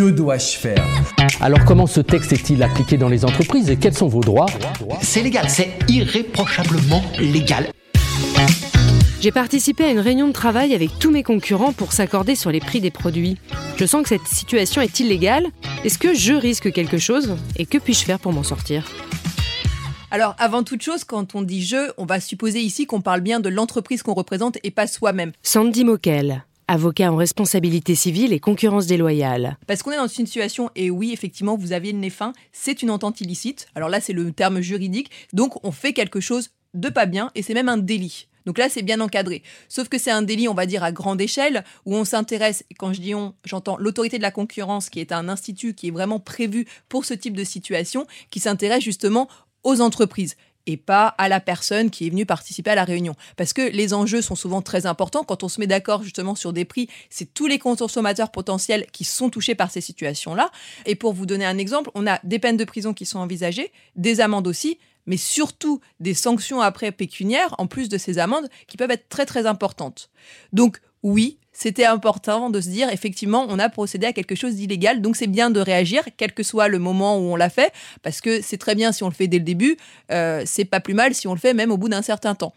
[0.00, 0.82] Que dois-je faire
[1.42, 4.46] Alors comment ce texte est-il appliqué dans les entreprises et quels sont vos droits
[5.02, 7.70] C'est légal, c'est irréprochablement légal.
[9.20, 12.60] J'ai participé à une réunion de travail avec tous mes concurrents pour s'accorder sur les
[12.60, 13.36] prix des produits.
[13.76, 15.48] Je sens que cette situation est illégale.
[15.84, 18.90] Est-ce que je risque quelque chose Et que puis-je faire pour m'en sortir?
[20.10, 23.38] Alors, avant toute chose, quand on dit je, on va supposer ici qu'on parle bien
[23.38, 25.32] de l'entreprise qu'on représente et pas soi-même.
[25.42, 29.58] Sandy Moquel, avocat en responsabilité civile et concurrence déloyale.
[29.66, 32.82] Parce qu'on est dans une situation, et oui, effectivement, vous aviez le nez fin, c'est
[32.82, 33.66] une entente illicite.
[33.74, 35.10] Alors là, c'est le terme juridique.
[35.32, 38.28] Donc, on fait quelque chose de pas bien et c'est même un délit.
[38.46, 39.42] Donc là, c'est bien encadré.
[39.68, 42.92] Sauf que c'est un délit, on va dire, à grande échelle, où on s'intéresse, quand
[42.92, 46.20] je dis on, j'entends l'autorité de la concurrence, qui est un institut qui est vraiment
[46.20, 49.28] prévu pour ce type de situation, qui s'intéresse justement
[49.64, 53.14] aux entreprises et pas à la personne qui est venue participer à la réunion.
[53.36, 55.24] Parce que les enjeux sont souvent très importants.
[55.24, 59.04] Quand on se met d'accord justement sur des prix, c'est tous les consommateurs potentiels qui
[59.04, 60.50] sont touchés par ces situations-là.
[60.86, 63.72] Et pour vous donner un exemple, on a des peines de prison qui sont envisagées,
[63.96, 68.76] des amendes aussi, mais surtout des sanctions après pécuniaires, en plus de ces amendes, qui
[68.76, 70.10] peuvent être très très importantes.
[70.52, 75.00] Donc oui, c'était important de se dire, effectivement, on a procédé à quelque chose d'illégal,
[75.00, 77.72] donc c'est bien de réagir, quel que soit le moment où on l'a fait,
[78.02, 79.76] parce que c'est très bien si on le fait dès le début,
[80.12, 82.54] euh, c'est pas plus mal si on le fait même au bout d'un certain temps.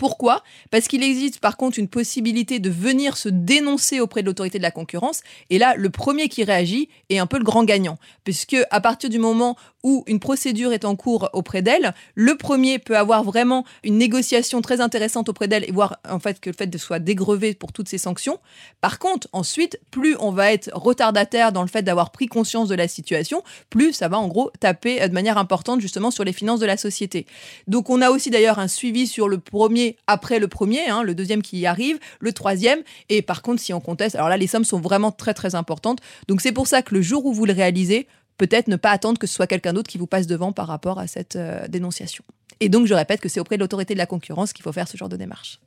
[0.00, 0.42] Pourquoi?
[0.70, 4.62] Parce qu'il existe par contre une possibilité de venir se dénoncer auprès de l'autorité de
[4.62, 5.20] la concurrence.
[5.50, 7.98] Et là, le premier qui réagit est un peu le grand gagnant.
[8.24, 12.78] Puisque à partir du moment où une procédure est en cours auprès d'elle, le premier
[12.78, 16.56] peut avoir vraiment une négociation très intéressante auprès d'elle et voir en fait que le
[16.56, 18.38] fait de soit dégrevé pour toutes ces sanctions.
[18.80, 22.74] Par contre, ensuite, plus on va être retardataire dans le fait d'avoir pris conscience de
[22.74, 26.60] la situation, plus ça va en gros taper de manière importante justement sur les finances
[26.60, 27.26] de la société.
[27.66, 31.14] Donc on a aussi d'ailleurs un suivi sur le premier après le premier, hein, le
[31.14, 32.80] deuxième qui y arrive, le troisième.
[33.08, 36.00] Et par contre, si on conteste, alors là, les sommes sont vraiment très très importantes.
[36.28, 38.06] Donc c'est pour ça que le jour où vous le réalisez,
[38.40, 40.98] peut-être ne pas attendre que ce soit quelqu'un d'autre qui vous passe devant par rapport
[40.98, 42.24] à cette euh, dénonciation.
[42.60, 44.88] Et donc je répète que c'est auprès de l'autorité de la concurrence qu'il faut faire
[44.88, 45.60] ce genre de démarche.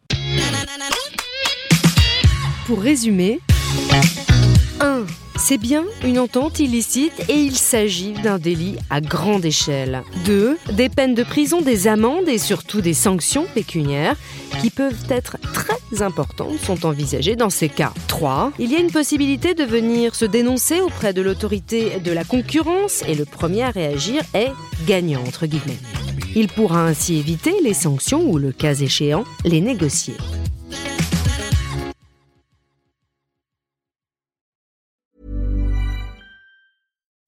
[2.66, 3.40] Pour résumer,
[4.84, 5.06] 1.
[5.38, 10.04] C'est bien une entente illicite et il s'agit d'un délit à grande échelle.
[10.26, 10.58] 2.
[10.74, 14.18] Des peines de prison, des amendes et surtout des sanctions pécuniaires
[14.62, 17.94] qui peuvent être très importantes sont envisagées dans ces cas.
[18.08, 18.52] 3.
[18.60, 23.04] Il y a une possibilité de venir se dénoncer auprès de l'autorité de la concurrence
[23.08, 24.52] et le premier à réagir est
[24.86, 25.46] gagnant entre.
[26.36, 30.16] Il pourra ainsi éviter les sanctions ou le cas échéant les négocier.